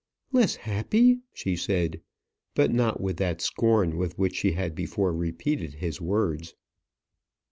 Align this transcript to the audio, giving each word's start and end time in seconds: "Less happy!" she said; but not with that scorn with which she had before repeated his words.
"Less 0.31 0.55
happy!" 0.55 1.19
she 1.31 1.55
said; 1.55 2.01
but 2.55 2.71
not 2.73 2.99
with 2.99 3.17
that 3.17 3.39
scorn 3.39 3.97
with 3.97 4.17
which 4.17 4.35
she 4.35 4.53
had 4.53 4.73
before 4.73 5.13
repeated 5.13 5.75
his 5.75 6.01
words. 6.01 6.55